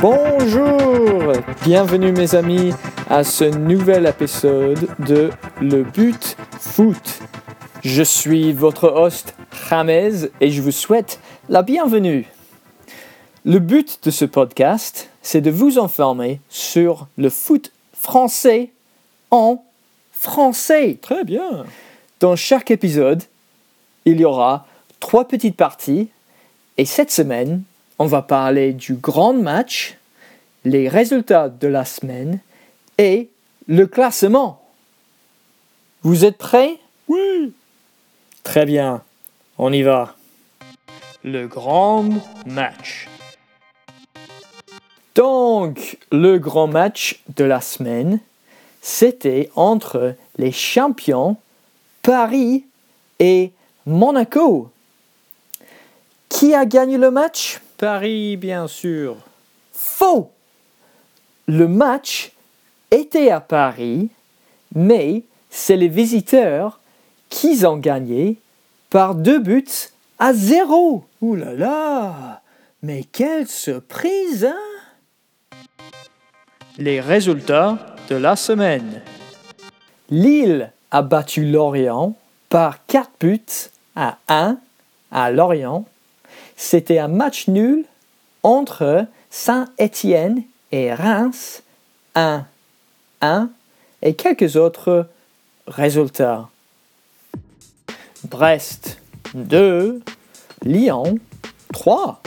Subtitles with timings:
[0.00, 1.32] Bonjour,
[1.62, 2.72] bienvenue mes amis
[3.10, 5.28] à ce nouvel épisode de
[5.60, 7.20] Le But Foot.
[7.84, 9.34] Je suis votre host
[9.68, 11.20] Jamez et je vous souhaite
[11.50, 12.26] la bienvenue.
[13.44, 18.70] Le but de ce podcast, c'est de vous informer sur le foot français
[19.30, 19.62] en
[20.12, 20.98] français.
[21.00, 21.64] Très bien.
[22.20, 23.22] Dans chaque épisode,
[24.04, 24.66] il y aura
[25.00, 26.10] trois petites parties
[26.76, 27.62] et cette semaine,
[27.98, 29.96] on va parler du grand match,
[30.64, 32.40] les résultats de la semaine
[32.98, 33.30] et
[33.68, 34.62] le classement.
[36.02, 36.76] Vous êtes prêts?
[37.08, 37.54] Oui.
[38.42, 39.02] Très bien,
[39.56, 40.14] on y va.
[41.24, 42.04] Le grand
[42.44, 43.08] match.
[45.14, 48.20] Donc, le grand match de la semaine,
[48.82, 51.38] c'était entre les champions
[52.02, 52.64] Paris
[53.18, 53.52] et
[53.86, 54.70] Monaco.
[56.28, 57.60] Qui a gagné le match?
[57.76, 59.16] Paris, bien sûr.
[59.72, 60.30] Faux
[61.46, 62.32] Le match
[62.90, 64.08] était à Paris,
[64.74, 66.80] mais c'est les visiteurs
[67.28, 68.38] qui ont gagné
[68.88, 71.04] par deux buts à zéro.
[71.20, 72.42] Ouh là là
[72.82, 75.56] Mais quelle surprise, hein?
[76.78, 79.02] Les résultats de la semaine.
[80.08, 82.14] Lille a battu Lorient
[82.48, 84.58] par 4 buts à 1
[85.12, 85.84] à Lorient.
[86.56, 87.84] C'était un match nul
[88.42, 91.62] entre Saint-Étienne et Reims
[92.14, 92.44] 1
[93.20, 93.50] 1
[94.02, 95.08] et quelques autres
[95.66, 96.48] résultats.
[98.28, 99.00] Brest
[99.34, 100.00] 2,
[100.62, 101.18] Lyon
[101.72, 102.20] 3,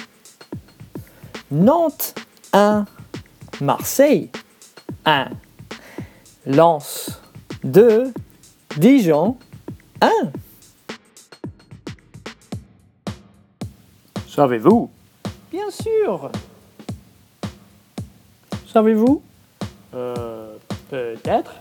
[1.51, 2.15] Nantes
[2.53, 2.85] 1,
[3.61, 4.29] Marseille
[5.05, 5.27] 1,
[6.45, 7.21] Lens
[7.63, 8.13] 2,
[8.77, 9.37] Dijon
[10.01, 10.09] 1.
[14.27, 14.89] Savez-vous?
[15.51, 16.31] Bien sûr.
[18.67, 19.21] Savez-vous?
[19.93, 20.57] Euh.
[20.89, 21.55] Peut-être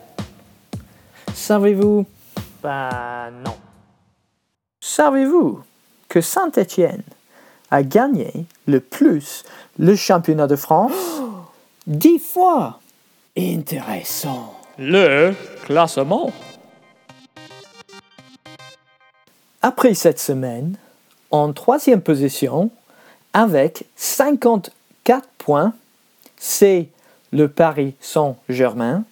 [1.33, 2.05] Savez-vous?
[2.63, 3.57] Bah non.
[4.81, 5.63] Savez-vous
[6.09, 7.03] que Saint-Étienne
[7.71, 9.45] a gagné le plus
[9.79, 11.23] le championnat de France?
[11.87, 12.81] Dix fois
[13.39, 14.55] Intéressant.
[14.79, 15.33] Le
[15.65, 16.31] classement.
[19.65, 20.77] Après cette semaine,
[21.31, 22.71] en troisième position,
[23.33, 25.73] avec 54 points,
[26.37, 26.89] c'est
[27.31, 29.05] le Paris Saint-Germain.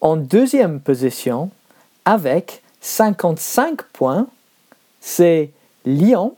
[0.00, 1.50] En deuxième position,
[2.06, 4.28] avec 55 points,
[5.02, 5.50] c'est
[5.84, 6.34] Lyon.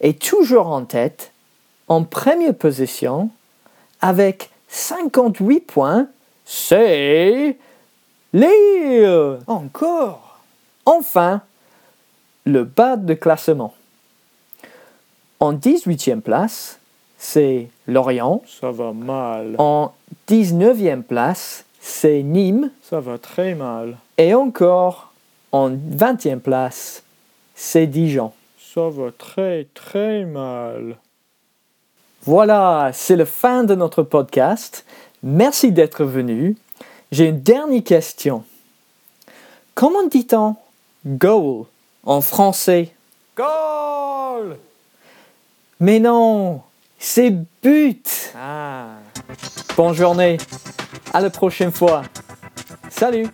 [0.00, 1.30] Et toujours en tête,
[1.86, 3.30] en première position,
[4.00, 6.08] avec 58 points,
[6.44, 7.56] c'est
[8.32, 9.38] Lille.
[9.46, 10.40] Encore?
[10.84, 11.42] Enfin,
[12.46, 13.74] le bas de classement.
[15.40, 16.78] En 18e place,
[17.18, 18.42] c'est Lorient.
[18.60, 19.56] Ça va mal.
[19.58, 19.92] En
[20.28, 22.70] 19e place, c'est Nîmes.
[22.82, 23.98] Ça va très mal.
[24.16, 25.12] Et encore,
[25.52, 27.02] en 20e place,
[27.54, 28.32] c'est Dijon.
[28.58, 30.96] Ça va très très mal.
[32.22, 34.84] Voilà, c'est la fin de notre podcast.
[35.22, 36.56] Merci d'être venu.
[37.10, 38.44] J'ai une dernière question.
[39.74, 40.56] Comment dit-on
[41.06, 41.66] goal?
[42.06, 42.94] En français
[43.36, 44.56] Goal
[45.80, 46.62] Mais non,
[46.98, 47.30] c'est
[47.62, 48.32] but.
[48.34, 48.86] Ah.
[49.76, 50.38] Bonne journée.
[51.12, 52.02] À la prochaine fois.
[52.88, 53.26] Salut.